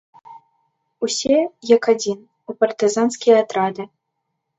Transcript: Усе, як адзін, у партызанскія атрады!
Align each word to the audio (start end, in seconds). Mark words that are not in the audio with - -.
Усе, 1.07 1.37
як 1.75 1.83
адзін, 1.93 2.19
у 2.53 2.55
партызанскія 2.63 3.35
атрады! 3.43 3.87